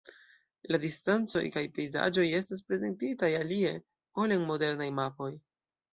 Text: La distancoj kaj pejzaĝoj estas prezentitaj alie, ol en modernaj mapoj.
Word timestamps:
La 0.75 0.79
distancoj 0.85 1.43
kaj 1.57 1.63
pejzaĝoj 1.75 2.25
estas 2.39 2.65
prezentitaj 2.71 3.29
alie, 3.43 3.77
ol 4.25 4.35
en 4.39 4.49
modernaj 4.53 4.89
mapoj. 5.03 5.33